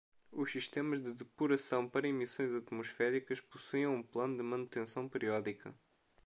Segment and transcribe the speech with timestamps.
[0.31, 5.75] Os sistemas de depuração para emissões atmosféricas possuem um plano de manutenção periódica.